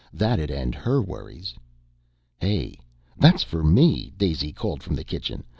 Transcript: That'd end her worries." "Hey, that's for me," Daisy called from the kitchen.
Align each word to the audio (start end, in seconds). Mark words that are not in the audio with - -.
That'd 0.11 0.49
end 0.49 0.73
her 0.73 0.99
worries." 0.99 1.53
"Hey, 2.39 2.79
that's 3.19 3.43
for 3.43 3.63
me," 3.63 4.11
Daisy 4.17 4.51
called 4.51 4.81
from 4.81 4.95
the 4.95 5.03
kitchen. 5.03 5.43